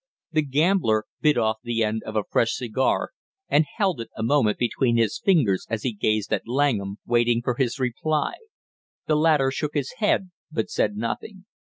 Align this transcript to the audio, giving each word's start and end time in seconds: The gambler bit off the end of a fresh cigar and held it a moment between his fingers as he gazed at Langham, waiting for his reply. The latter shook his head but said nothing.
The 0.31 0.41
gambler 0.41 1.05
bit 1.21 1.37
off 1.37 1.57
the 1.61 1.83
end 1.83 2.01
of 2.07 2.15
a 2.15 2.23
fresh 2.27 2.55
cigar 2.55 3.11
and 3.49 3.65
held 3.77 4.01
it 4.01 4.09
a 4.17 4.23
moment 4.23 4.57
between 4.57 4.97
his 4.97 5.19
fingers 5.23 5.67
as 5.69 5.83
he 5.83 5.93
gazed 5.93 6.33
at 6.33 6.47
Langham, 6.47 6.97
waiting 7.05 7.43
for 7.43 7.53
his 7.53 7.77
reply. 7.77 8.33
The 9.05 9.15
latter 9.15 9.51
shook 9.51 9.75
his 9.75 9.91
head 9.99 10.31
but 10.51 10.71
said 10.71 10.95
nothing. 10.97 11.45